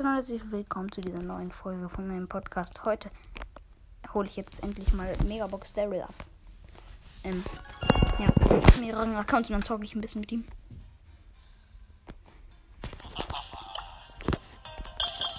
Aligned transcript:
Hallo 0.00 0.12
und 0.12 0.16
herzlich 0.16 0.42
willkommen 0.50 0.90
zu 0.90 1.02
dieser 1.02 1.22
neuen 1.22 1.52
Folge 1.52 1.90
von 1.90 2.08
meinem 2.08 2.26
Podcast. 2.26 2.72
Heute 2.86 3.10
hole 4.14 4.26
ich 4.26 4.34
jetzt 4.34 4.62
endlich 4.62 4.94
mal 4.94 5.12
Megabox 5.26 5.74
Daryl 5.74 6.00
ab. 6.00 6.14
Ähm, 7.22 7.44
ja, 8.18 8.26
auf 8.48 8.80
mehreren 8.80 9.14
Accounts 9.14 9.50
und 9.50 9.56
dann 9.56 9.62
zocke 9.62 9.84
ich 9.84 9.94
ein 9.94 10.00
bisschen 10.00 10.22
mit 10.22 10.32
ihm. 10.32 10.46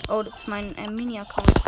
Oh, 0.09 0.21
das 0.21 0.37
ist 0.37 0.47
mein 0.47 0.77
äh, 0.77 0.91
Mini-Account. 0.91 1.59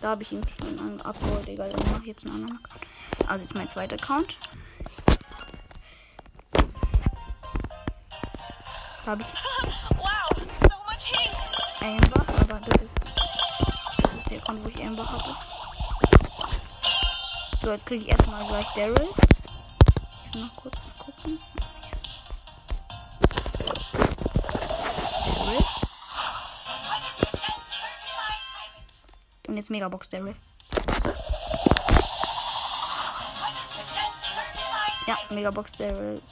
Da 0.00 0.10
habe 0.10 0.22
ich 0.22 0.30
ihn 0.30 0.42
schon 0.60 1.00
abgeholt. 1.00 1.48
Egal, 1.48 1.70
dann 1.70 1.90
mache 1.90 2.02
ich 2.02 2.06
jetzt 2.06 2.24
einen 2.24 2.36
anderen 2.36 2.64
Account. 2.64 2.86
Also 3.28 3.42
jetzt 3.42 3.54
mein 3.56 3.68
zweiter 3.68 3.96
Account. 3.96 4.32
Da 9.04 9.10
habe 9.10 9.22
ich 9.22 9.75
Amber, 11.80 12.24
aber 12.40 12.60
das 12.60 12.82
ist, 12.82 12.90
das 14.02 14.12
ist 14.14 14.30
der 14.30 14.38
Account, 14.38 14.64
wo 14.64 14.68
ich 14.68 14.82
Amber 14.82 15.10
hatte. 15.10 15.36
So, 17.62 17.72
jetzt 17.72 17.86
kriege 17.86 18.04
ich 18.04 18.10
erstmal 18.10 18.46
gleich 18.46 18.66
Daryl. 18.74 19.08
Ich 20.26 20.34
will 20.34 20.42
noch 20.42 20.56
kurz 20.56 20.74
was 20.76 20.96
gucken. 21.04 21.38
Daryl. 25.24 25.58
100% 25.58 25.64
certified. 27.30 28.40
Und 29.48 29.56
jetzt 29.56 29.70
Megabox 29.70 30.08
Daryl. 30.08 30.34
100% 30.72 30.86
certified. 33.82 35.08
Ja, 35.08 35.16
Megabox 35.30 35.72
Daryl. 35.72 36.22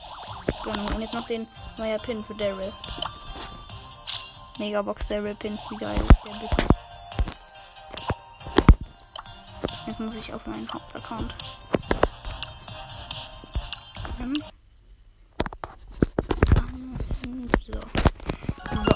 Genau. 0.62 0.95
Und 0.95 1.01
jetzt 1.01 1.14
noch 1.14 1.27
den 1.27 1.47
neuer 1.77 1.98
Pin 1.98 2.25
für 2.25 2.34
Daryl. 2.34 2.73
Megabox 4.58 5.08
Daryl 5.08 5.34
Pin. 5.34 5.58
Wie 5.70 5.77
geil 5.77 5.97
ist 5.97 6.24
der 6.24 6.33
bitte? 6.33 6.69
Jetzt 9.86 10.00
muss 10.00 10.14
ich 10.14 10.33
auf 10.33 10.46
meinen 10.46 10.69
Hauptaccount. 10.72 11.34
Ähm, 14.20 14.36
So. 17.66 17.72
So. 17.72 18.92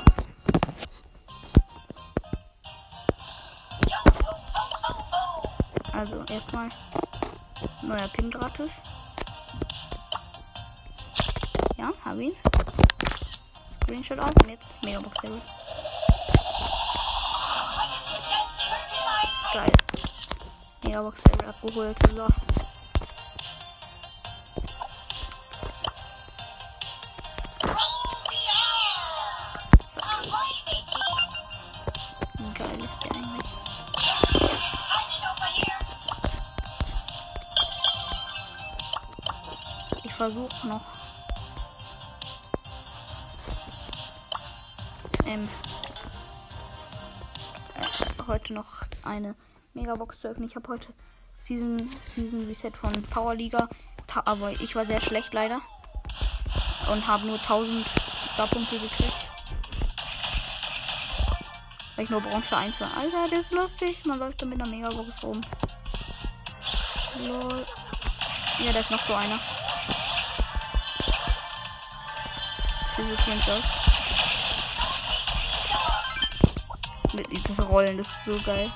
Also 5.92 6.24
erstmal 6.28 6.68
neuer 7.82 8.08
Pin 8.08 8.30
gratis. 8.30 8.72
Ja, 11.78 11.92
hab 12.04 12.18
ihn. 12.18 12.34
Screenshot 13.88 14.18
auf 14.18 14.34
und 14.42 14.50
jetzt 14.50 14.66
Megabox 14.84 15.16
Daryl. 15.22 15.40
100% 15.40 15.42
certified. 18.68 19.30
Geil. 19.54 19.72
Megabox 20.84 21.22
Daryl 21.22 21.48
abgeholt. 21.48 21.96
So. 22.14 22.26
Roll 40.20 40.30
the 40.30 40.97
heute 48.48 48.54
noch 48.54 48.66
eine 49.04 49.34
Megabox 49.74 50.20
zu 50.20 50.28
öffnen. 50.28 50.48
Ich 50.48 50.56
habe 50.56 50.68
heute 50.68 50.88
Season, 51.40 51.90
Season 52.04 52.46
Reset 52.46 52.72
von 52.72 52.92
Power 53.10 53.34
Liga. 53.34 53.68
Aber 54.24 54.50
ich 54.52 54.74
war 54.74 54.84
sehr 54.84 55.00
schlecht 55.00 55.32
leider. 55.34 55.60
Und 56.90 57.06
habe 57.06 57.26
nur 57.26 57.38
1000 57.38 57.86
Starpunkte 58.34 58.78
gekriegt. 58.78 59.12
Weil 61.94 62.04
ich 62.04 62.10
nur 62.10 62.20
Bronze 62.20 62.56
1 62.56 62.80
war. 62.80 62.90
Alter, 62.96 63.28
das 63.30 63.46
ist 63.46 63.52
lustig. 63.52 64.04
Man 64.04 64.18
läuft 64.18 64.40
da 64.40 64.46
mit 64.46 64.60
einer 64.60 64.70
Megabox 64.70 65.22
rum. 65.22 65.40
Lol. 67.20 67.66
Ja, 68.64 68.72
da 68.72 68.80
ist 68.80 68.90
noch 68.90 69.02
so 69.02 69.14
einer. 69.14 69.38
Diese 72.96 73.14
kennt 73.16 73.46
das. 73.46 73.87
Mit- 77.18 77.48
Das 77.48 77.68
Rollen, 77.68 77.98
das 77.98 78.06
ist 78.06 78.24
so 78.26 78.38
geil. 78.46 78.70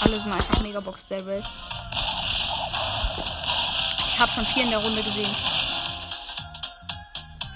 Alle 0.00 0.20
sind 0.20 0.32
einfach 0.32 0.60
Megabox 0.60 1.06
der 1.08 1.24
Welt. 1.26 1.44
Ich 4.14 4.18
habe 4.18 4.30
schon 4.32 4.44
vier 4.46 4.64
in 4.64 4.70
der 4.70 4.78
Runde 4.78 5.02
gesehen. 5.02 5.51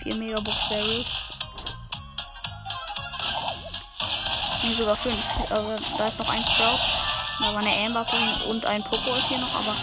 Vier 0.06 0.14
Megabox 0.14 0.56
Daryls. 0.68 1.08
Nee, 4.62 4.74
sogar 4.78 4.94
fünf. 4.94 5.18
Aber 5.50 5.76
da 5.98 6.06
ist 6.06 6.18
noch 6.20 6.28
ein 6.28 6.44
Sprout. 6.44 6.78
Da 7.40 7.52
war 7.52 7.58
eine 7.58 7.72
Amber 7.84 8.06
und 8.48 8.64
ein 8.66 8.84
Poco 8.84 9.16
ist 9.16 9.26
hier 9.26 9.38
noch, 9.38 9.52
aber 9.52 9.74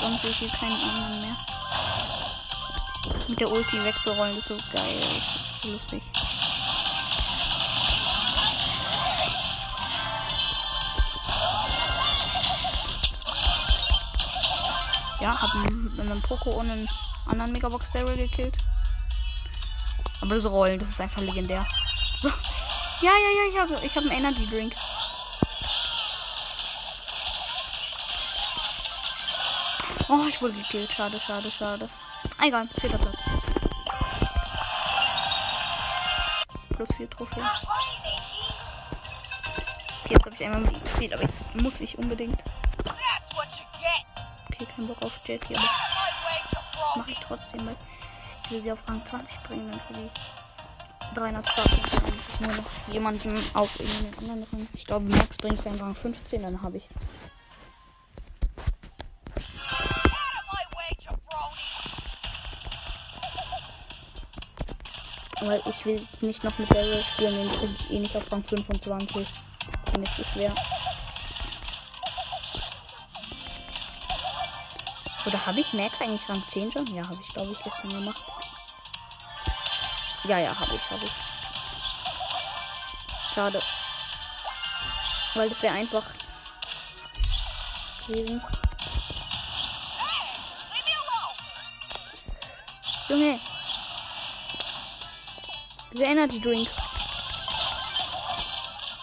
sonst 0.00 0.22
sehe 0.22 0.32
hier 0.32 0.48
keinen 0.48 0.80
anderen 0.80 1.20
mehr. 1.20 1.36
Mit 3.28 3.38
der 3.38 3.52
Ulti 3.52 3.84
wegzurollen 3.84 4.38
ist 4.38 4.48
so 4.48 4.56
geil. 4.72 4.98
Ist 5.62 5.64
lustig. 5.64 6.02
Ja, 15.20 15.38
hab 15.38 15.54
einen, 15.54 16.00
einen 16.00 16.22
Poco 16.22 16.48
und 16.52 16.70
einen 16.70 16.88
anderen 17.26 17.52
Megabox 17.52 17.92
Daryl 17.92 18.16
gekillt. 18.16 18.56
Aber 20.26 20.34
das 20.34 20.44
Rollen, 20.44 20.80
das 20.80 20.88
ist 20.88 21.00
einfach 21.00 21.22
legendär. 21.22 21.64
So. 22.20 22.28
Ja, 23.00 23.12
ja, 23.12 23.12
ja, 23.12 23.48
ich 23.48 23.56
habe 23.56 23.86
ich 23.86 23.94
hab 23.94 24.02
einen 24.02 24.10
Energy 24.10 24.44
Drink. 24.48 24.74
Oh, 30.08 30.26
ich 30.28 30.42
wurde 30.42 30.54
gekillt. 30.54 30.92
Schade, 30.92 31.20
schade, 31.20 31.48
schade. 31.48 31.88
Egal, 32.42 32.66
vierter 32.80 32.98
Platz. 32.98 33.16
Plus 36.74 36.88
vier 36.96 37.08
Trophäen. 37.08 37.48
Jetzt 40.08 40.26
habe 40.26 40.34
ich 40.34 40.44
einmal 40.44 40.60
mit 40.60 40.72
ihm 40.74 40.82
gespielt, 40.82 41.12
aber 41.12 41.22
jetzt 41.22 41.54
muss 41.54 41.80
ich 41.80 41.96
unbedingt. 41.98 42.42
Okay, 44.50 44.66
kein 44.74 44.88
Bock 44.88 45.00
auf 45.02 45.20
Jet 45.24 45.46
hier, 45.46 45.58
mache 46.96 47.12
ich 47.12 47.18
trotzdem, 47.20 47.64
weil 47.64 47.76
ich 48.46 48.52
will 48.52 48.62
sie 48.62 48.72
auf 48.72 48.78
Rang 48.86 49.04
20 49.04 49.42
bringen, 49.42 49.70
dann 49.70 49.80
kriege 49.86 50.10
ich 50.14 51.14
300 51.16 51.48
Starpunkte. 51.48 51.96
Dann 51.96 52.04
muss 52.04 52.24
ich 52.28 52.40
nur 52.40 52.54
noch 52.54 52.92
jemanden 52.92 53.44
auf 53.54 53.80
irgendeinen 53.80 54.18
anderen 54.18 54.42
Rang. 54.52 54.68
Ich 54.74 54.86
glaube, 54.86 55.04
Max 55.06 55.36
bringt 55.36 55.66
dann 55.66 55.80
Rang 55.80 55.94
15, 55.94 56.42
dann 56.42 56.62
habe 56.62 56.76
ich's. 56.76 56.94
Weil 65.40 65.62
ich 65.66 65.84
will 65.84 66.00
jetzt 66.00 66.22
nicht 66.22 66.44
noch 66.44 66.56
mit 66.58 66.70
Daryl 66.70 67.02
spielen, 67.02 67.34
den 67.34 67.48
kriege 67.50 67.74
ich 67.78 67.90
eh 67.90 67.98
nicht 67.98 68.16
auf 68.16 68.30
Rang 68.30 68.44
25. 68.44 69.26
Finde 69.90 70.08
ich 70.08 70.16
zu 70.16 70.24
schwer. 70.24 70.54
Oder 75.26 75.46
habe 75.46 75.60
ich 75.60 75.72
Max 75.72 76.00
eigentlich 76.00 76.28
Rang 76.28 76.42
10 76.48 76.70
schon? 76.70 76.86
Ja, 76.94 77.02
habe 77.04 77.18
ich 77.20 77.34
glaube 77.34 77.52
ich 77.52 77.62
gestern 77.62 77.90
gemacht. 77.90 78.35
Ja, 80.28 80.38
ja, 80.38 80.58
habe 80.58 80.74
ich, 80.74 80.90
habe 80.90 81.04
ich. 81.04 81.12
Schade. 83.34 83.62
Weil 85.34 85.48
das 85.48 85.62
wäre 85.62 85.74
einfach 85.74 86.02
gewesen. 88.06 88.42
Junge. 93.08 93.38
Diese 95.92 96.04
Energy 96.04 96.40
Drinks. 96.40 96.72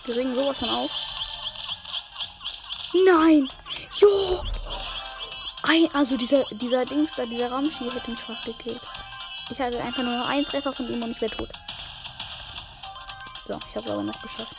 Die 0.05 0.11
regen 0.11 0.35
sowas 0.35 0.57
von 0.57 0.69
auf. 0.69 0.91
Nein! 3.05 3.49
Jo! 3.99 4.43
Ei, 5.63 5.89
also 5.93 6.17
dieser, 6.17 6.43
dieser 6.51 6.85
Dings 6.85 7.15
da, 7.15 7.25
dieser 7.25 7.49
Ramschi 7.49 7.89
hätte 7.89 8.11
mich 8.11 8.19
fast 8.19 8.43
gekillt. 8.43 8.81
Ich 9.49 9.59
hatte 9.59 9.81
einfach 9.81 10.03
nur 10.03 10.17
noch 10.17 10.29
einen 10.29 10.45
Treffer 10.45 10.73
von 10.73 10.87
ihm 10.87 11.03
und 11.03 11.11
ich 11.11 11.21
wäre 11.21 11.35
tot. 11.35 11.49
So, 13.47 13.59
ich 13.69 13.75
habe 13.75 13.85
es 13.85 13.91
aber 13.91 14.03
noch 14.03 14.21
geschafft. 14.21 14.55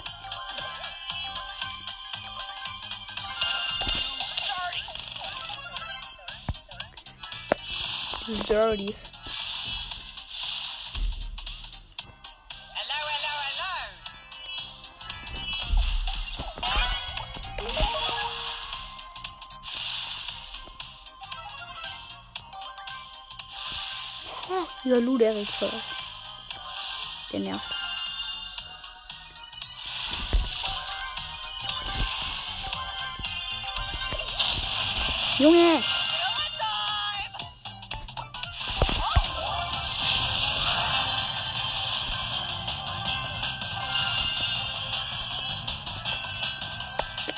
Dirties. 8.48 9.13
Dieser 24.84 25.00
Lu, 25.00 25.16
der 25.16 25.34
regt 25.34 25.50
voll. 25.50 25.70
Der 27.32 27.40
nervt. 27.40 27.74
Junge! 35.38 35.82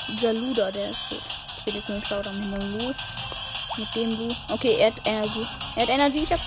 Dieser 0.08 0.32
Luder, 0.32 0.72
der 0.72 0.90
ist 0.90 0.98
so. 1.08 1.16
Ich 1.58 1.64
bin 1.64 1.74
jetzt 1.74 1.88
nur 1.88 2.04
Showdown 2.04 2.50
mit 2.50 2.62
dem 2.62 2.78
Lu. 2.78 2.94
Mit 3.76 3.94
dem 3.94 4.10
Lu. 4.18 4.34
Okay, 4.50 4.76
er 4.78 4.86
hat 4.86 5.06
Energy. 5.06 5.46
Er 5.76 5.82
hat 5.82 5.88
Energy, 5.88 6.18
ich 6.22 6.32
hab. 6.32 6.40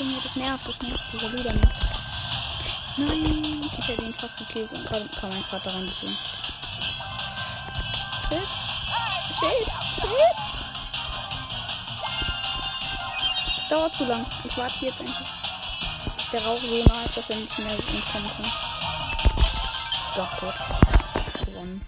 Junge, 0.00 0.18
das 0.22 0.36
nervt, 0.36 0.66
das 0.66 0.80
nervt, 0.80 1.12
dieser 1.12 1.28
Luder 1.28 1.52
nervt. 1.52 1.76
Nein, 2.96 3.70
ich 3.78 3.86
hätte 3.86 4.02
ihn 4.02 4.14
fast 4.14 4.38
gekillt 4.38 4.72
und 4.72 4.86
gerade 4.86 5.06
kam 5.08 5.28
mein 5.28 5.44
Vater 5.44 5.74
rein. 5.74 5.86
Shit. 5.90 6.08
Shit. 9.38 9.68
Shit. 9.96 10.36
Es 13.58 13.68
dauert 13.68 13.94
zu 13.94 14.06
lang. 14.06 14.24
Ich 14.44 14.56
warte 14.56 14.78
hier 14.78 14.88
jetzt 14.88 15.00
einfach. 15.02 16.16
Bis 16.16 16.30
der 16.30 16.44
Rauch 16.46 16.58
so 16.58 16.84
nah 16.88 17.02
ist, 17.04 17.16
dass 17.18 17.28
er 17.28 17.36
nicht 17.36 17.58
mehr 17.58 17.70
entkommen 17.70 18.30
kann. 18.36 18.52
Doch, 20.16 20.38
tot. 20.38 20.54
Gewonnen. 21.44 21.84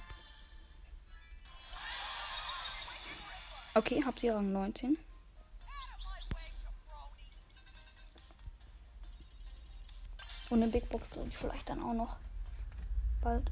Okay, 3.74 4.02
hab 4.04 4.18
sie 4.18 4.28
Rang 4.28 4.52
19. 4.52 4.98
Und 10.52 10.62
eine 10.62 10.70
Big 10.70 10.86
Box 10.90 11.08
kriege 11.08 11.28
ich 11.30 11.38
vielleicht 11.38 11.66
dann 11.70 11.82
auch 11.82 11.94
noch. 11.94 12.16
Bald. 13.22 13.50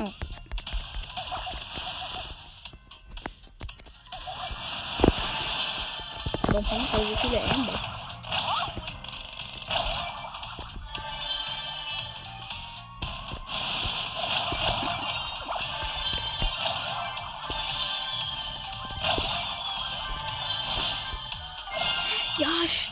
Oh. 0.00 0.12
Warum 6.48 6.66
haben 6.66 6.82
wir 6.90 7.06
so 7.06 7.16
viele 7.18 7.44
Amber? 7.44 7.95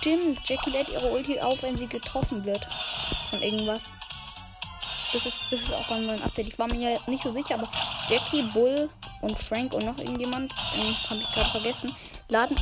Stimmt. 0.04 0.38
Jackie 0.46 0.70
lädt 0.70 0.90
ihre 0.90 1.06
Ulti 1.06 1.40
auf, 1.40 1.62
wenn 1.62 1.78
sie 1.78 1.86
getroffen 1.86 2.44
wird. 2.44 2.66
Von 3.30 3.40
irgendwas. 3.40 3.82
Das 5.12 5.24
ist, 5.24 5.44
das 5.50 5.60
ist 5.60 5.72
auch 5.72 5.88
beim 5.88 6.04
neuen 6.06 6.22
Update. 6.22 6.48
Ich 6.48 6.58
war 6.58 6.66
mir 6.66 6.92
ja 6.92 6.98
nicht 7.06 7.22
so 7.22 7.32
sicher, 7.32 7.54
aber 7.54 7.68
Jackie, 8.08 8.42
Bull 8.42 8.90
und 9.22 9.38
Frank 9.38 9.72
und 9.72 9.84
noch 9.84 9.96
irgendjemand, 9.96 10.52
ähm, 10.76 10.94
habe 11.08 11.20
ich 11.20 11.32
gerade 11.32 11.50
vergessen, 11.50 11.96
laden 12.28 12.56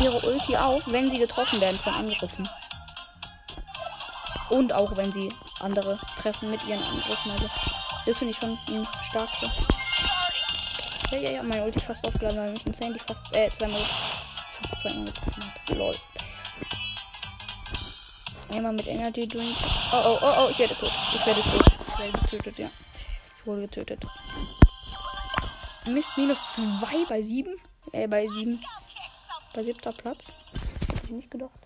ihre 0.00 0.18
Ulti 0.20 0.56
auf, 0.56 0.80
wenn 0.86 1.10
sie 1.10 1.18
getroffen 1.18 1.60
werden 1.60 1.78
von 1.78 1.92
Angriffen. 1.92 2.48
Und 4.48 4.72
auch 4.72 4.96
wenn 4.96 5.12
sie 5.12 5.28
andere 5.60 5.98
treffen 6.16 6.50
mit 6.50 6.64
ihren 6.66 6.82
Angriffen. 6.82 7.32
Also, 7.32 7.50
das 8.06 8.16
finde 8.16 8.32
ich 8.32 8.38
schon 8.38 8.58
ein 8.68 8.86
starkes. 9.10 9.50
Ja, 11.10 11.18
ja, 11.18 11.30
ja, 11.30 11.42
meine 11.42 11.64
Ulti 11.64 11.80
fast 11.80 12.06
aufgeladen, 12.06 12.38
weil 12.38 12.52
mich 12.52 12.66
ein 12.66 12.74
Sandy 12.74 12.98
fast, 12.98 13.20
äh, 13.32 13.50
zweimal, 13.50 13.84
fast 14.52 14.82
zweimal 14.82 15.04
getroffen 15.06 15.44
hat. 15.44 15.76
Lol. 15.76 15.96
Einmal 18.52 18.74
mit 18.74 18.86
Energy 18.86 19.26
Drink. 19.26 19.56
Oh, 19.92 20.02
oh, 20.04 20.18
oh, 20.20 20.34
oh, 20.40 20.48
ich 20.50 20.58
werde 20.58 20.74
tot. 20.74 20.92
Ich 21.14 21.26
werde 21.26 21.40
tot. 21.40 21.66
Ich 21.88 21.98
werde 21.98 22.18
getötet, 22.18 22.58
ja. 22.58 22.70
Ich 23.38 23.46
wurde 23.46 23.62
getötet. 23.62 24.04
Mist, 25.86 26.10
minus 26.18 26.52
2 26.54 27.06
bei 27.08 27.22
7. 27.22 27.58
Äh, 27.92 28.06
bei 28.06 28.26
7. 28.26 28.62
Bei 29.54 29.62
siebter 29.62 29.92
Platz. 29.92 30.26
Hätte 30.86 31.04
ich 31.06 31.10
nicht 31.10 31.30
gedacht. 31.30 31.61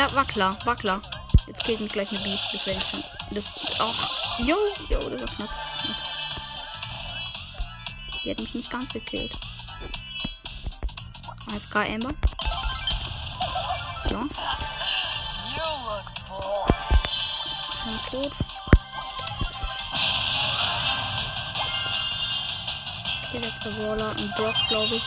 Ja, 0.00 0.10
war 0.14 0.24
klar, 0.24 0.56
war 0.64 0.76
klar. 0.76 1.02
Jetzt 1.46 1.62
killt 1.62 1.78
mich 1.78 1.92
gleich 1.92 2.08
eine 2.08 2.20
Bee. 2.20 2.38
Das 2.52 2.66
werde 2.66 2.80
ich 2.80 2.88
schon. 2.88 3.04
Das 3.32 3.80
auch. 3.82 3.94
Jo, 4.38 4.56
jo, 4.88 5.10
das 5.10 5.20
war 5.20 5.28
knapp. 5.28 5.50
Die 8.24 8.30
hat 8.30 8.40
mich 8.40 8.54
nicht 8.54 8.70
ganz 8.70 8.90
gekillt. 8.94 9.36
AFK 11.48 11.76
Amber. 11.76 12.14
So, 14.08 14.16
schon 17.82 18.00
tot. 18.10 18.32
Okay, 23.28 23.38
letzter 23.38 23.70
Brawler. 23.72 24.16
Ein 24.16 24.32
Brock, 24.34 24.54
glaube 24.70 24.94
ich. 24.94 25.02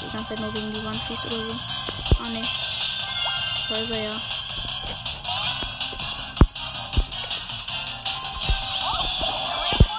Die 0.00 0.12
ganze 0.12 0.34
Zeit 0.34 0.40
nur 0.40 0.52
gegen 0.52 0.72
die 0.72 0.84
Wand 0.84 1.00
schießt 1.06 1.26
oder 1.26 1.36
so. 1.36 1.54
Ah, 2.20 2.28
ne. 2.30 2.42
Da 3.68 3.76
ist 3.76 3.90
er 3.90 4.02
ja. 4.02 4.20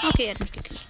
Okay, 0.09 0.25
er 0.25 0.31
hat 0.31 0.39
mich 0.39 0.51
gekillt. 0.51 0.88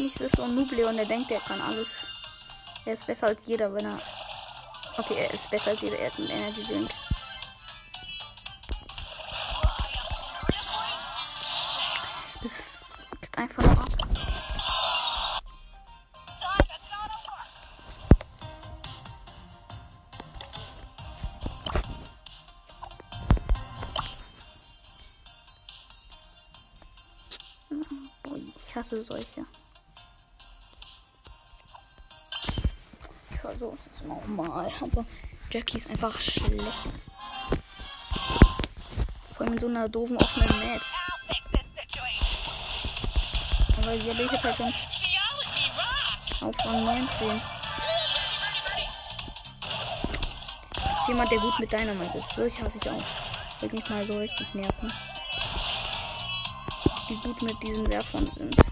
Hoffentlich 0.00 0.28
ist 0.28 0.36
so 0.36 0.44
ein 0.44 0.54
Noob 0.54 0.70
Leon, 0.72 0.96
der 0.96 1.04
denkt, 1.04 1.30
er 1.30 1.40
kann 1.40 1.60
alles. 1.60 2.06
Er 2.86 2.94
ist 2.94 3.06
besser 3.06 3.26
als 3.26 3.42
jeder, 3.44 3.70
wenn 3.74 3.84
er. 3.84 4.00
Okay, 4.96 5.14
er 5.18 5.34
ist 5.34 5.50
besser 5.50 5.72
als 5.72 5.82
jeder. 5.82 5.98
Er 5.98 6.10
hat 6.10 6.18
einen 6.18 6.30
Energy 6.30 6.62
Drink. 6.62 6.90
Aber 34.82 35.04
Jackie 35.50 35.78
ist 35.78 35.90
einfach 35.90 36.18
schlecht. 36.20 36.88
Vor 39.34 39.46
allem 39.46 39.52
in 39.54 39.58
so 39.58 39.66
einer 39.66 39.88
doofen 39.88 40.16
offenen 40.16 40.58
Map. 40.58 40.82
Aber 43.82 43.94
ich 43.94 44.04
jetzt 44.04 44.44
halt 44.44 44.56
schon 44.56 44.72
auf 46.48 46.66
Rang 46.66 46.84
19. 46.84 46.96
Ready, 46.98 47.28
ready, 47.28 47.40
ready. 48.68 48.88
Jemand, 51.08 51.30
der 51.30 51.38
gut 51.38 51.58
mit 51.58 51.72
Dynamite 51.72 52.18
ist. 52.18 52.34
Solche 52.34 52.62
hasse 52.62 52.78
ich 52.80 52.90
auch. 52.90 53.02
Will 53.60 53.72
mich 53.72 53.88
mal 53.88 54.06
so 54.06 54.18
richtig 54.18 54.54
nerven. 54.54 54.92
Die 57.08 57.16
gut 57.16 57.42
mit 57.42 57.62
diesen 57.62 57.88
Werfern 57.88 58.30
sind. 58.36 58.69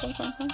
Komm, 0.00 0.14
komm, 0.16 0.32
komm. 0.38 0.48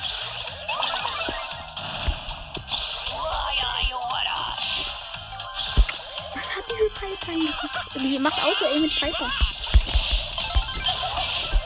Was 6.35 6.57
hat 6.57 6.65
diese 6.71 6.89
Piper 6.95 7.33
gemacht? 7.33 7.69
Die 7.95 8.19
macht 8.19 8.43
Auto 8.43 8.65
ey 8.73 8.81
mit 8.81 8.95
Piper. 8.99 9.31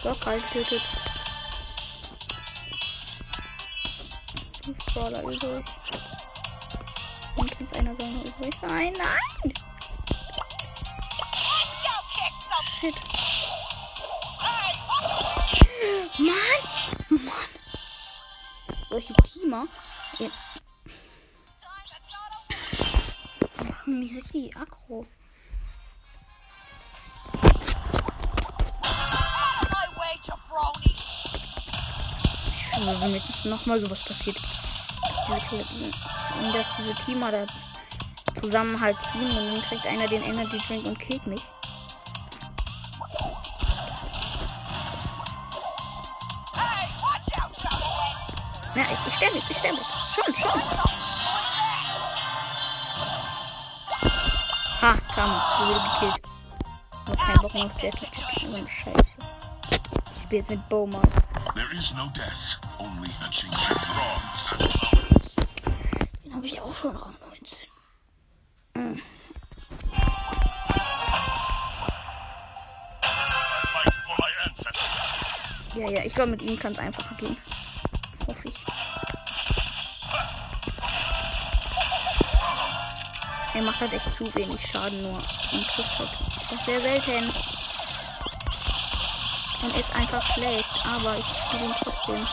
So, 0.02 0.14
kalt 0.14 0.42
getötet. 0.52 0.82
Fünf 4.64 4.84
Brawler 4.86 5.22
übrig. 5.22 5.64
Wenigstens 7.36 7.72
einer 7.74 7.94
soll 7.96 8.08
noch 8.08 8.24
übrig 8.24 8.54
sein. 8.60 8.92
Nein! 8.94 9.54
Shit. 12.80 13.17
Teamer 19.48 19.66
ja, 20.18 20.28
machen 23.64 23.98
mich 23.98 24.14
richtig 24.14 24.54
aggro. 24.54 25.06
Jetzt 33.08 33.46
nochmal 33.46 33.80
sowas 33.80 34.04
passiert. 34.04 34.36
Und 36.40 36.54
dass 36.54 36.66
diese 36.78 36.94
Teamer 37.04 37.32
da 37.32 37.46
zusammen 38.40 38.78
halt 38.78 38.96
teamen 39.12 39.30
und 39.30 39.54
dann 39.54 39.62
kriegt 39.62 39.86
einer 39.86 40.06
den 40.06 40.22
Energy 40.22 40.58
Drink 40.58 40.84
und 40.84 40.98
killt 40.98 41.26
mich. 41.26 41.42
Na, 48.88 48.94
ich, 49.06 49.14
sterbe 49.16 49.36
jetzt, 49.36 49.50
ich 49.50 49.58
sterbe 49.58 49.76
jetzt. 49.76 49.90
Schon, 50.14 50.34
schon. 50.34 50.62
Ha, 54.80 54.96
komm, 55.14 55.32
du 55.58 55.66
wurde 55.66 55.80
gekillt. 55.90 56.22
Ich 57.04 57.10
hab 57.10 57.18
keinen 57.18 57.40
Bock 57.42 57.54
mehr 57.54 57.64
auf 57.66 57.82
Jetlag. 57.82 58.10
So 58.40 58.68
Scheiße. 58.68 59.16
Ich 59.70 60.22
spiele 60.22 60.40
jetzt 60.40 60.50
mit 60.50 60.68
Bowman. 60.68 61.02
There 61.54 61.68
is 61.76 61.92
no 61.94 62.08
death, 62.14 62.58
only 62.78 63.10
a 63.20 63.30
change 63.30 63.54
of 63.70 63.88
wrongs. 63.96 64.54
Den 66.24 66.34
habe 66.34 66.46
ich 66.46 66.60
auch 66.60 66.74
schon 66.74 66.96
Rang 66.96 67.14
19. 67.20 67.58
Mm. 68.74 69.00
Fight 73.72 73.94
for 74.06 74.16
my 74.18 74.30
ancestors. 74.46 75.74
Ja, 75.74 75.90
ja, 75.90 76.04
ich 76.04 76.14
glaube, 76.14 76.30
mit 76.30 76.42
ihm 76.42 76.58
kann 76.58 76.72
es 76.72 76.78
einfacher 76.78 77.14
gehen. 77.16 77.36
Hoffe 78.26 78.48
ich. 78.48 78.77
Er 83.58 83.64
macht 83.64 83.80
halt 83.80 83.92
echt 83.92 84.14
zu 84.14 84.32
wenig 84.36 84.64
Schaden 84.64 85.02
nur 85.02 85.14
und 85.14 85.66
trifft 85.66 85.98
halt. 85.98 86.10
Das 86.48 86.64
sehr 86.64 86.80
selten. 86.80 87.24
Und 89.64 89.76
ist 89.76 89.96
einfach 89.96 90.22
schlecht, 90.32 90.86
aber 90.86 91.16
ich 91.18 91.26
spiele 91.26 91.64
ihn 91.64 91.74
trotzdem. 91.82 92.26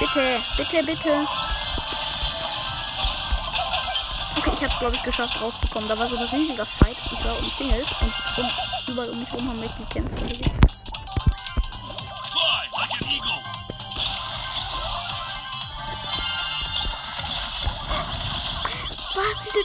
Bitte, 0.00 0.42
bitte, 0.56 0.82
bitte. 0.82 1.26
Okay, 4.38 4.50
ich 4.56 4.64
hab's 4.64 4.78
glaube 4.80 4.96
ich 4.96 5.02
geschafft 5.04 5.40
rauszukommen. 5.40 5.88
Da 5.88 5.96
war 5.96 6.08
so 6.08 6.16
ein 6.16 6.24
riesiger 6.24 6.66
Fight. 6.66 6.96
Ich 7.12 7.24
war 7.24 7.38
umzingelt 7.38 7.86
und 8.00 8.12
um, 8.38 8.50
überall 8.92 9.10
um 9.10 9.20
mich 9.20 9.30
herum 9.30 9.50
haben 9.50 9.60
mich 9.60 9.70
gekämpft. 9.76 10.77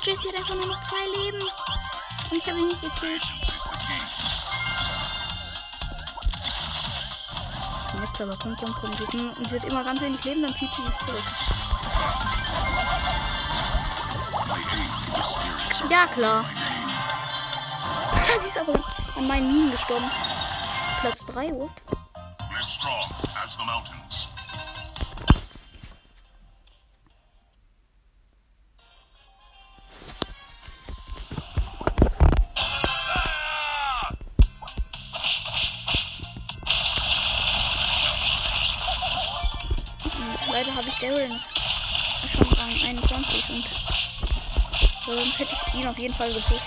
Jessie 0.04 0.28
hat 0.28 0.36
einfach 0.36 0.56
nur 0.56 0.66
noch 0.66 0.84
zwei 0.84 1.06
Leben. 1.24 1.42
Und 2.30 2.38
ich 2.38 2.46
habe 2.46 2.60
ihn 2.60 2.68
nicht 2.68 2.82
gekillt. 2.82 3.24
Jetzt 8.02 8.22
aber, 8.22 8.38
komm, 8.38 8.56
komm, 8.60 8.76
komm. 8.82 8.92
Sie, 8.94 9.56
hat 9.56 9.64
immer 9.64 9.84
ganz 9.84 10.02
wenig 10.02 10.22
Leben, 10.26 10.42
dann 10.42 10.54
zieht 10.56 10.70
sie 10.76 10.82
sich 10.82 10.98
zurück. 11.06 11.24
Ja, 15.90 16.08
klar. 16.08 16.44
Ah, 18.12 18.40
sie 18.42 18.50
ist 18.50 18.58
aber 18.58 18.84
an 19.16 19.28
meinen 19.28 19.48
Minen 19.48 19.72
gestorben. 19.72 20.12
Platz 21.00 21.26
3, 21.28 21.54
what? 21.54 21.72
Live 22.52 22.68
strong 22.68 23.10
as 23.42 23.56
the 23.56 23.64
mountains. 23.64 24.23
Ich 41.04 41.10
Daryl 41.10 41.30
schon 42.34 42.48
Rang 42.54 42.72
21 42.82 43.50
und 43.50 45.16
sonst 45.18 45.38
hätte 45.38 45.52
ich 45.68 45.74
ihn 45.76 45.86
auf 45.86 45.98
jeden 45.98 46.14
Fall 46.14 46.32
gepusht. 46.32 46.62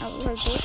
Aber 0.00 0.24
halt 0.24 0.38
so. 0.38 0.58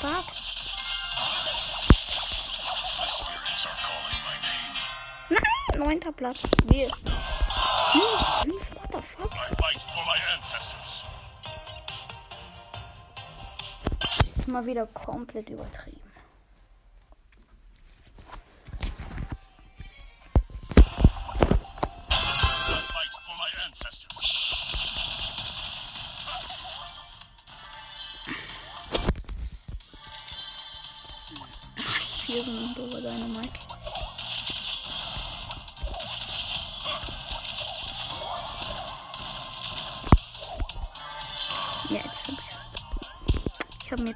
fuck? 0.00 0.40
Nein, 5.30 5.78
neunter 5.78 6.12
Platz. 6.12 6.42
Wir. 6.66 6.88
Minus 7.94 8.26
fünf, 8.42 8.74
what 8.74 8.92
the 8.92 9.02
fuck? 9.02 9.30
Mal 14.46 14.66
wieder 14.66 14.86
komplett 14.86 15.48
übertrieben. 15.48 15.99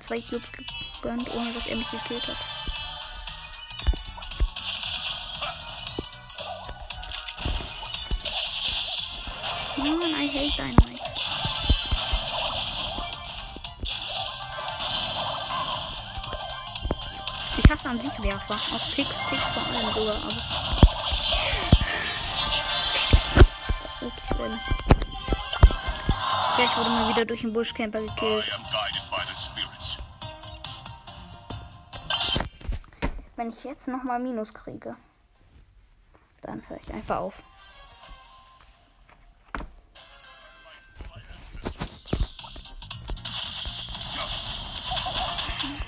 Zwei 0.04 0.20
Cubes 0.20 0.46
gegönnt, 0.52 1.34
ohne 1.34 1.52
dass 1.54 1.66
er 1.66 1.76
mich 1.76 1.90
gekillt 1.90 2.28
hat. 2.28 2.36
Mann, 9.78 10.02
I 10.02 10.28
hate 10.28 10.52
Dynamite. 10.56 11.00
Ich 17.56 17.70
hasse 17.70 17.88
an 17.88 18.00
sich 18.00 18.22
Werfer. 18.22 18.54
Auf 18.54 18.94
Picks, 18.94 19.08
Picks 19.30 19.42
vor 19.54 19.62
allem 19.66 19.94
sogar, 19.94 20.16
aber. 20.16 20.34
Ups, 24.02 24.22
wenn. 24.38 24.60
Ja, 26.58 26.64
ich 26.64 26.76
wurde 26.76 26.90
mal 26.90 27.08
wieder 27.08 27.24
durch 27.24 27.40
den 27.40 27.52
Buschcamper 27.54 28.00
gekillt. 28.02 28.50
Wenn 33.44 33.52
ich 33.52 33.62
jetzt 33.62 33.88
nochmal 33.88 34.18
Minus 34.20 34.54
kriege, 34.54 34.96
dann 36.40 36.66
höre 36.66 36.80
ich 36.80 36.94
einfach 36.94 37.18
auf. 37.18 37.42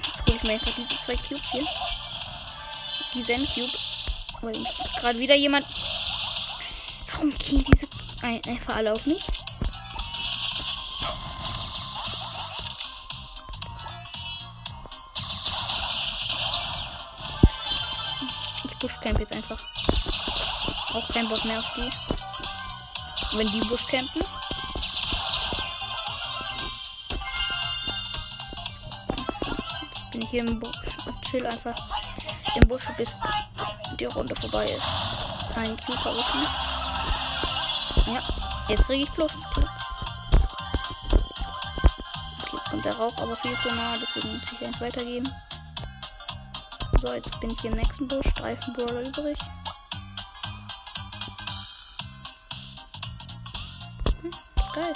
Jetzt 0.05 0.27
hole 0.27 0.37
ich 0.37 0.43
mir 0.43 0.53
einfach 0.53 0.73
diese 0.77 1.01
zwei 1.07 1.17
Cubes 1.17 1.51
hier. 1.51 1.65
Die 3.15 3.23
Zen 3.25 3.47
Cube. 3.47 3.79
Weil 4.43 4.67
gerade 5.01 5.19
wieder 5.19 5.35
jemand. 5.35 5.65
Warum 7.11 7.31
gehen 7.39 7.65
diese 7.65 7.89
ein- 8.23 8.45
einfach 8.45 8.77
alle 8.77 8.93
auf 8.93 9.07
mich? 9.07 9.25
Buschcamp 19.07 19.21
jetzt 19.21 19.33
einfach. 19.33 19.61
Auch 20.95 21.09
kein 21.11 21.29
Bock 21.29 21.45
mehr 21.45 21.61
auf 21.61 21.75
die. 21.77 21.91
Wenn 23.37 23.47
die 23.49 23.61
buschcampen. 23.61 24.23
Jetzt 29.91 30.11
bin 30.11 30.23
ich 30.23 30.29
hier 30.29 30.47
im 30.47 30.59
Busch 30.59 30.77
und 31.07 31.23
chill 31.23 31.47
einfach 31.47 31.75
im 32.55 32.69
Busch, 32.69 32.85
bis 32.97 33.09
die 33.99 34.07
Runde 34.07 34.35
vorbei 34.37 34.71
ist. 34.71 34.83
Ein 35.57 35.77
Cube 35.77 36.05
habe 36.05 36.17
nicht. 36.17 36.51
Ja, 38.07 38.23
jetzt 38.69 38.85
kriege 38.85 39.05
ich 39.05 39.11
bloß. 39.11 39.33
Okay, 42.43 42.59
kommt 42.71 42.85
der 42.85 42.97
Rauch 42.97 43.17
aber 43.19 43.37
viel 43.37 43.57
zu 43.63 43.69
nah, 43.75 43.95
deswegen 44.01 44.33
muss 44.33 44.53
ich 44.53 44.67
eins 44.67 44.81
weitergeben. 44.81 45.31
So, 47.03 47.13
jetzt 47.13 47.41
bin 47.41 47.51
ich 47.51 47.65
im 47.65 47.75
nächsten 47.75 48.09
Busch. 48.09 48.27
Streifenbrawler 48.31 49.03
übrig. 49.03 49.37
Hm, 54.23 54.31
geil. 54.75 54.95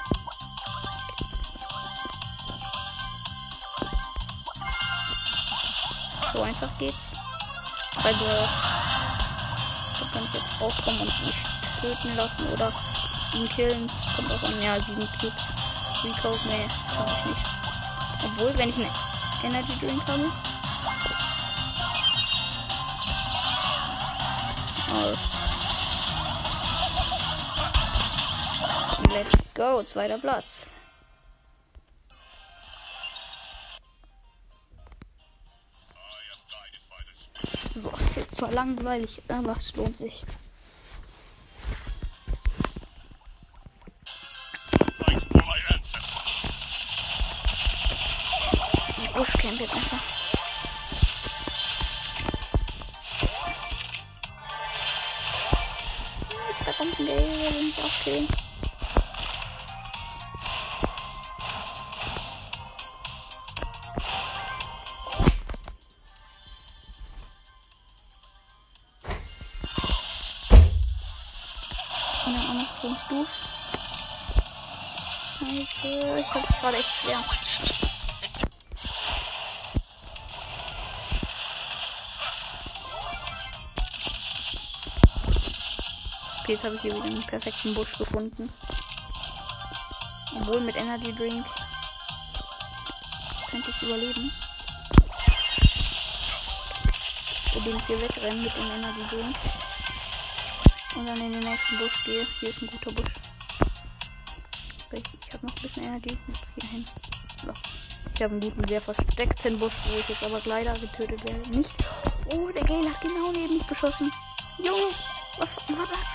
So 6.33 6.43
einfach 6.43 6.79
geht's. 6.79 6.97
Bei 7.97 8.13
Brawler. 8.13 8.49
Da 9.99 10.07
kann 10.13 10.25
ich 10.25 10.35
jetzt 10.35 10.61
rauskommen 10.61 11.01
und 11.01 11.27
mich 11.27 11.37
töten 11.83 12.17
lassen 12.17 12.47
oder 12.53 12.73
ihn 13.35 13.49
killen. 13.51 13.91
Kommt 14.17 14.33
auch 14.33 14.43
an, 14.45 14.63
ja, 14.63 14.81
sieben 14.81 15.07
Cubes. 15.19 15.33
Recode, 16.03 16.41
nee, 16.49 16.67
kann 16.95 17.07
ich 17.19 17.25
nicht. 17.27 17.47
Obwohl, 18.25 18.57
wenn 18.57 18.71
ich 18.71 18.77
einen 18.77 18.91
Energy 19.45 19.79
Drink 19.81 20.07
habe, 20.09 20.33
Oh. 24.93 25.15
Let's 29.09 29.37
go, 29.55 29.83
zweiter 29.85 30.19
Platz. 30.19 30.71
So, 37.75 37.91
ist 38.05 38.17
jetzt 38.17 38.37
zwar 38.37 38.51
langweilig, 38.53 39.23
aber 39.29 39.57
es 39.57 39.75
lohnt 39.77 39.97
sich. 39.97 40.25
Kommt 56.81 56.99
ein 56.99 57.05
Gale, 57.07 57.39
der 57.39 57.53
will 57.53 57.63
mich 57.65 57.83
auch 57.83 57.99
killen. 57.99 58.50
Jetzt 86.61 86.67
habe 86.67 86.77
ich 86.77 86.83
hier 86.83 86.95
wieder 86.95 87.05
einen 87.05 87.27
perfekten 87.27 87.73
Busch 87.73 87.97
gefunden. 87.97 88.51
Obwohl 90.37 90.61
mit 90.61 90.77
Energy 90.77 91.11
Drink 91.15 91.47
könnte 93.51 93.71
ich 93.71 93.83
überleben. 93.83 94.31
Indem 97.57 97.77
ich 97.77 97.87
hier 97.87 98.01
wegrenne 98.03 98.43
mit 98.43 98.55
dem 98.55 98.71
Energy 98.73 99.01
Drink. 99.11 99.37
Und 100.97 101.07
dann 101.07 101.17
in 101.17 101.33
den 101.33 101.41
nächsten 101.41 101.79
Busch 101.79 102.05
gehe. 102.05 102.27
Hier 102.41 102.51
ist 102.51 102.61
ein 102.61 102.69
guter 102.69 102.93
Busch. 102.93 103.13
Ich, 104.93 105.33
habe 105.33 105.47
noch 105.47 105.57
ein 105.57 105.63
bisschen 105.63 105.85
Energy. 105.85 106.19
Jetzt 106.29 106.49
hier 106.61 106.71
hin. 106.71 106.87
So. 107.43 107.53
Ich 108.15 108.23
habe 108.23 108.33
einen 108.33 108.41
guten, 108.41 108.69
sehr 108.69 108.83
versteckten 108.83 109.59
Busch, 109.59 109.75
wo 109.87 109.99
ich 109.99 110.09
jetzt 110.11 110.23
aber 110.23 110.43
leider 110.45 110.75
getötet 110.75 111.25
werde. 111.25 111.57
Nicht. 111.57 111.75
Oh, 112.35 112.51
der 112.51 112.65
Gale 112.65 112.91
hat 112.91 113.01
genau 113.01 113.33
neben 113.33 113.57
mich 113.57 113.67
geschossen. 113.67 114.13
Junge, 114.59 114.93
was 115.39 115.57
war 115.57 115.87
das 115.87 116.10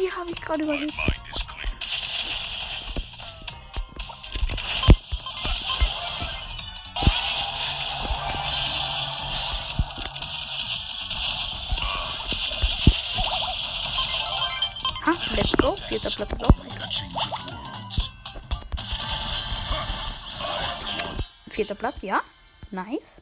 Wie 0.00 0.10
habe 0.10 0.30
ich 0.30 0.40
gerade 0.40 0.62
überlebt? 0.62 0.94
Ha, 15.04 15.12
let's 15.36 15.54
go. 15.58 15.76
Vierter 15.90 16.10
Platz 16.10 16.32
ist 16.32 16.44
auch. 16.46 16.54
Vierter 21.50 21.74
Platz, 21.74 22.00
ja. 22.00 22.22
Nice. 22.70 23.19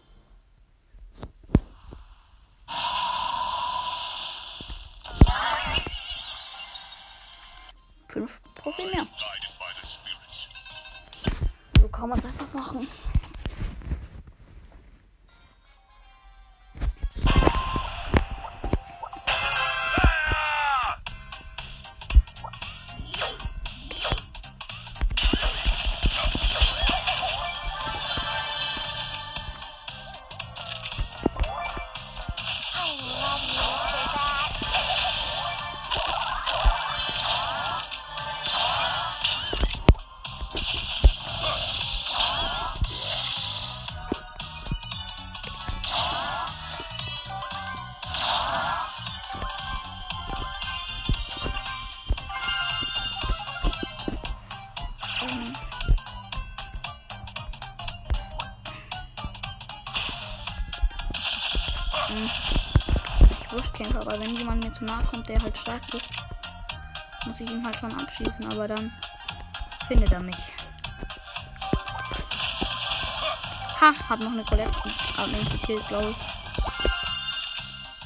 Kann 11.98 12.08
man 12.08 12.18
es 12.20 12.24
einfach 12.26 12.54
machen. 12.54 12.86
Ich 62.10 63.52
Wurstkämpfer, 63.52 64.00
aber 64.00 64.18
wenn 64.20 64.34
jemand 64.36 64.64
mir 64.64 64.72
zu 64.72 64.84
nahe 64.84 65.04
kommt, 65.04 65.28
der 65.28 65.40
halt 65.42 65.56
stark 65.58 65.82
ist, 65.94 66.08
muss 67.26 67.40
ich 67.40 67.50
ihn 67.50 67.64
halt 67.64 67.76
schon 67.76 67.92
abschießen, 67.92 68.50
aber 68.50 68.68
dann 68.68 68.92
findet 69.88 70.12
er 70.12 70.20
mich. 70.20 70.36
Ha, 73.80 73.92
hab 74.08 74.20
noch 74.20 74.32
eine 74.32 74.44
Collection. 74.44 74.92
Hab 75.16 75.28
mich 75.28 75.48
gekillt, 75.50 75.86
glaube 75.88 76.10
ich. 76.10 76.16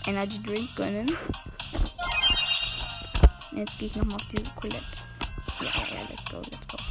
Energy 0.08 0.42
Drink 0.42 0.74
gönnen. 0.76 1.16
Jetzt 3.52 3.78
gehe 3.78 3.88
ich 3.88 3.96
nochmal 3.96 4.16
auf 4.16 4.26
diese 4.28 4.50
Colette. 4.50 4.82
Ja, 5.60 5.66
ja, 5.66 6.02
let's 6.10 6.24
go, 6.30 6.42
let's 6.50 6.68
go. 6.68 6.81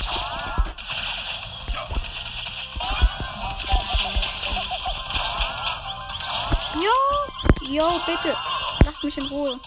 Jo, 6.75 7.69
jo, 7.69 8.01
bitte. 8.05 8.35
Lasst 8.85 9.03
mich 9.03 9.17
in 9.17 9.25
Ruhe. 9.27 9.59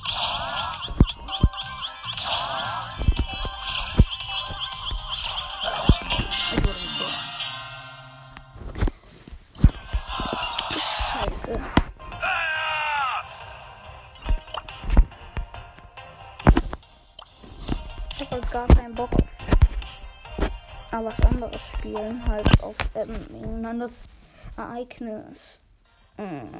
Scheiße. 10.72 11.60
Ich 18.12 18.20
hab 18.20 18.30
halt 18.30 18.50
gar 18.50 18.66
keinen 18.68 18.94
Bock 18.94 19.12
auf 19.12 19.34
aber 20.94 21.06
was 21.08 21.20
anderes 21.22 21.72
spielen, 21.72 22.24
halt 22.28 22.62
auf 22.62 22.76
ähm, 22.94 23.16
ein 23.32 23.66
anderes 23.66 23.94
Ereignis. 24.56 25.58
Mm. 26.16 26.58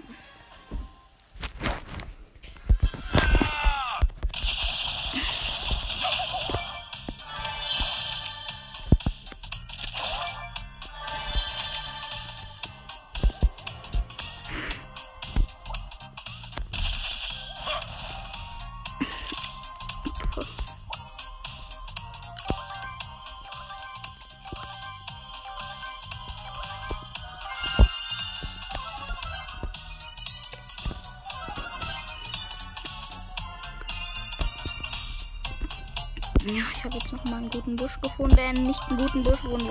Ja, 36.46 36.62
ich 36.76 36.84
habe 36.84 36.98
jetzt 36.98 37.10
noch 37.10 37.24
mal 37.24 37.36
einen 37.38 37.48
guten 37.48 37.74
Busch 37.74 37.98
gefunden. 38.02 38.36
Äh, 38.36 38.52
nicht 38.52 38.78
einen 38.90 38.98
guten 38.98 39.22
Busch, 39.22 39.38
wo 39.44 39.56
ein 39.56 39.66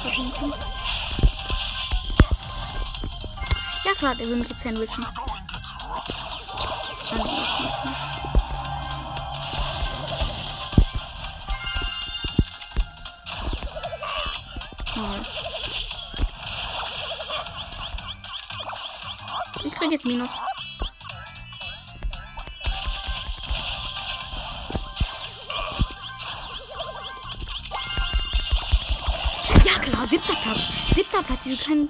verdienen 0.00 0.32
kann. 0.32 0.54
Ja, 3.84 3.92
klar, 3.98 4.14
der 4.14 4.26
will 4.26 4.36
mich 4.36 4.48
jetzt 4.48 4.62
sandwichen. 4.62 5.06
Ich 19.64 19.72
krieg 19.74 19.90
jetzt 19.90 20.06
Minus. 20.06 20.30
Kleinen. 31.54 31.88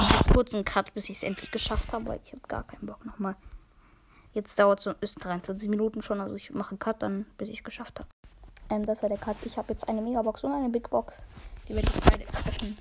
Und 0.00 0.10
jetzt 0.12 0.32
kurz 0.32 0.54
einen 0.54 0.64
Cut, 0.64 0.94
bis 0.94 1.04
ich 1.08 1.16
es 1.16 1.22
endlich 1.24 1.50
geschafft 1.50 1.92
habe, 1.92 2.06
weil 2.06 2.20
ich 2.22 2.32
habe 2.32 2.42
gar 2.46 2.62
keinen 2.62 2.86
Bock 2.86 3.04
nochmal. 3.04 3.34
Jetzt 4.34 4.58
dauert 4.58 4.86
es 4.86 4.94
ist 5.00 5.24
23 5.24 5.68
Minuten 5.68 6.02
schon, 6.02 6.20
also 6.20 6.34
ich 6.34 6.50
mache 6.50 6.70
einen 6.70 6.78
Cut 6.78 7.02
dann, 7.02 7.26
bis 7.38 7.48
ich 7.48 7.58
es 7.58 7.64
geschafft 7.64 7.98
habe. 7.98 8.08
Ähm, 8.70 8.86
das 8.86 9.02
war 9.02 9.08
der 9.08 9.18
Cut. 9.18 9.36
Ich 9.44 9.56
habe 9.56 9.72
jetzt 9.72 9.88
eine 9.88 10.00
Megabox 10.00 10.44
und 10.44 10.52
eine 10.52 10.68
Big 10.68 10.88
Box. 10.90 11.24
Die 11.68 11.74
werde 11.74 11.88
ich 11.92 12.00
beide 12.02 12.24
öffnen. 12.48 12.78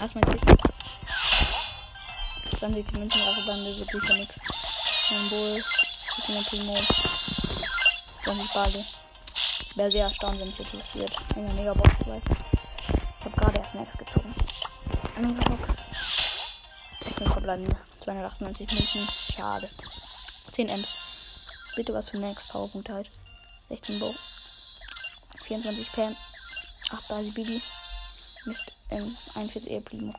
Erstmal 0.00 0.24
die 0.24 0.30
Big 0.30 0.46
Box. 0.46 0.62
Dann 2.60 2.74
die 2.74 2.84
Münzenrache-Bande 2.98 3.76
wird 3.76 3.90
sicher 3.90 4.14
nichts. 4.14 4.40
Symbol, 5.08 5.62
bisschen 6.16 6.44
Primo. 6.44 6.76
Dann 8.24 8.38
die 8.38 8.48
Bade. 8.54 8.84
Wäre 9.74 9.90
sehr 9.90 10.04
erstaunt, 10.04 10.40
wenn 10.40 10.48
es 10.48 10.58
jetzt 10.58 10.94
wird. 10.94 11.12
In 11.36 11.46
der 11.46 11.54
Megabox, 11.54 12.06
weil 12.06 12.20
Max 13.74 13.96
gezogen. 13.98 14.34
Eine 15.16 15.28
Megabox. 15.28 15.88
Ich 17.00 17.16
bin 17.16 17.26
verbleibende. 17.26 17.76
298 18.00 18.72
Münzen. 18.72 19.08
Schade. 19.34 19.68
10 20.52 20.68
Ms. 20.68 20.88
Bitte 21.76 21.94
was 21.94 22.08
für 22.10 22.18
Max. 22.18 22.48
Powerpunkte 22.48 22.94
halt. 22.94 23.10
16 23.68 23.98
Bow. 23.98 24.14
24 25.44 25.92
Pam. 25.92 26.16
8 26.90 27.08
Basi 27.08 27.30
Bibi. 27.30 27.62
Mist. 28.46 28.72
Ähm, 28.90 29.16
41 29.34 29.70
eher 29.70 29.80
Primo. 29.80 30.14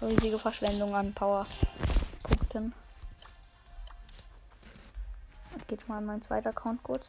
Riesige 0.00 0.38
Verschwendung 0.38 0.94
an 0.94 1.12
Powerpunkten. 1.12 2.74
Jetzt 5.68 5.88
mal 5.88 5.98
in 5.98 6.06
meinen 6.06 6.22
zweiten 6.22 6.48
Account 6.48 6.82
kurz. 6.82 7.06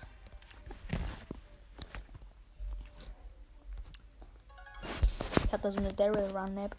Ich 5.61 5.65
hatte 5.67 5.79
so 5.79 5.85
eine 5.85 5.93
Daryl 5.93 6.35
Run 6.35 6.55
Map. 6.55 6.75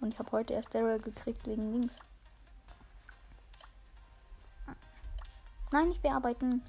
Und 0.00 0.12
ich 0.12 0.18
habe 0.20 0.30
heute 0.30 0.52
erst 0.52 0.72
Daryl 0.72 1.00
gekriegt 1.00 1.44
wegen 1.48 1.72
links. 1.72 1.98
Nein, 5.72 5.88
nicht 5.88 6.02
bearbeiten. 6.02 6.62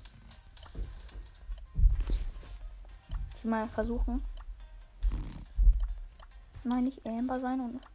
Ich 3.35 3.43
will 3.43 3.51
mal 3.51 3.69
versuchen. 3.69 4.25
Nein, 6.63 6.85
nicht 6.85 7.05
Amber 7.05 7.39
sein 7.39 7.61
und. 7.61 7.92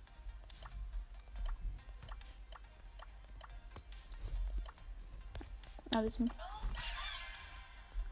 Wir 6.03 6.11
sind 6.13 6.33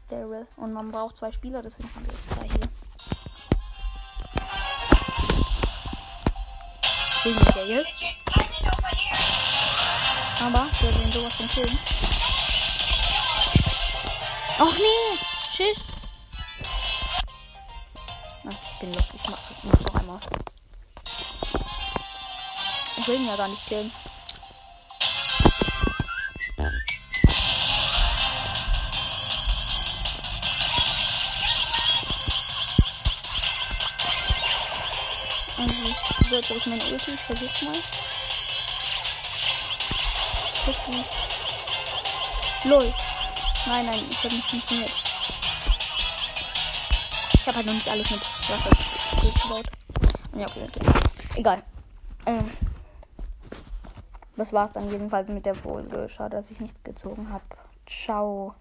Daryl. 0.08 0.46
Und 0.56 0.72
man 0.72 0.90
braucht 0.90 1.16
zwei 1.16 1.30
Spieler, 1.30 1.62
deswegen 1.62 1.88
haben 1.94 2.06
wir 2.06 2.12
jetzt 2.12 2.30
zwei 2.30 2.48
hier. 2.48 2.68
Gegen 7.22 7.44
Dale. 7.54 7.84
Aber 10.40 10.66
ich 10.72 10.82
werde 10.82 10.98
den 10.98 11.12
sowas 11.12 11.34
von 11.34 11.48
killen. 11.48 11.78
Och 14.58 14.74
nee! 14.74 15.18
Shit! 15.56 15.76
Ich 18.48 18.80
bin 18.80 18.94
los. 18.94 19.04
Ich 19.14 19.28
mach, 19.28 19.38
mach's 19.62 19.84
noch 19.84 19.94
einmal. 19.94 20.20
Ich 22.96 23.08
will 23.08 23.16
ihn 23.16 23.26
ja 23.26 23.36
gar 23.36 23.48
nicht 23.48 23.66
killen. 23.66 23.92
Jetzt 36.30 36.50
habe 36.50 36.58
ich 36.58 36.92
Ulti. 36.92 37.12
Ich 37.12 37.20
versuch's 37.20 37.62
mal. 37.62 37.74
Richtig. 40.66 41.04
Lol. 42.64 42.94
Nein, 43.66 43.86
nein, 43.86 44.04
ich 44.10 44.18
habe 44.18 44.34
nicht 44.34 44.50
funktioniert. 44.50 44.92
Ich 47.34 47.46
habe 47.46 47.56
halt 47.56 47.66
noch 47.66 47.74
nicht 47.74 47.88
alles 47.88 48.10
mit 48.10 48.20
Wasser 48.48 48.70
gebaut. 49.42 49.66
Ja, 50.34 50.46
okay, 50.46 50.66
okay. 50.68 50.80
Egal. 51.36 51.62
Ähm, 52.26 52.50
das 54.36 54.52
war's 54.52 54.72
dann 54.72 54.90
jedenfalls 54.90 55.28
mit 55.28 55.46
der 55.46 55.54
Folge. 55.54 56.08
Schade, 56.08 56.36
dass 56.36 56.50
ich 56.50 56.60
nicht 56.60 56.84
gezogen 56.84 57.32
habe. 57.32 57.44
Ciao. 57.86 58.54